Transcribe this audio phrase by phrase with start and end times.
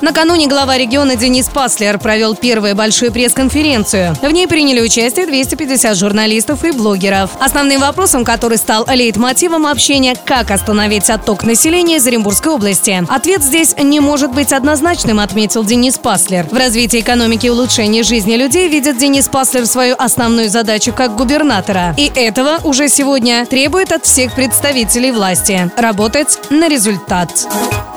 [0.00, 4.14] Накануне глава региона Денис Паслер провел первую большую пресс-конференцию.
[4.22, 7.30] В ней приняли участие 250 журналистов и блогеров.
[7.40, 13.04] Основным вопросом, который стал лейтмотивом общения, как остановить отток населения из Оренбургской области.
[13.08, 16.46] Ответ здесь не может быть однозначным, отметил Денис Паслер.
[16.46, 21.94] В развитии экономики и улучшении жизни людей видит Денис Паслер свою основную задачу как губернатора.
[21.96, 27.48] И этого уже сегодня требует от всех представителей власти– работать на результат.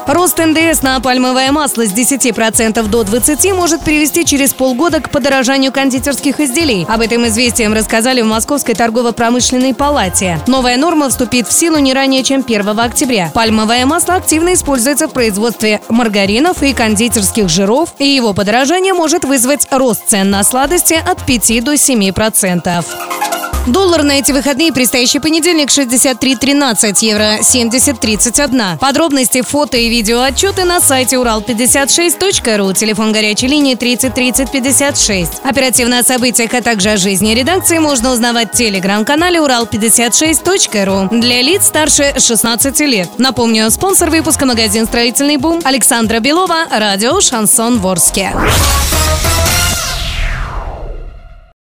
[0.07, 5.71] Рост НДС на пальмовое масло с 10% до 20% может привести через полгода к подорожанию
[5.71, 6.85] кондитерских изделий.
[6.89, 10.39] Об этом известием рассказали в Московской торгово-промышленной палате.
[10.47, 13.31] Новая норма вступит в силу не ранее, чем 1 октября.
[13.33, 19.67] Пальмовое масло активно используется в производстве маргаринов и кондитерских жиров, и его подорожание может вызвать
[19.71, 23.20] рост цен на сладости от 5 до 7%.
[23.67, 28.79] Доллар на эти выходные предстоящий понедельник 63.13, евро 70.31.
[28.79, 35.31] Подробности, фото и видео отчеты на сайте урал56.ру, телефон горячей линии 30 30 56.
[35.43, 41.67] Оперативно о событиях, а также о жизни редакции можно узнавать в телеграм-канале урал56.ру для лиц
[41.67, 43.09] старше 16 лет.
[43.19, 48.33] Напомню, спонсор выпуска магазин «Строительный бум» Александра Белова, радио «Шансон Ворске».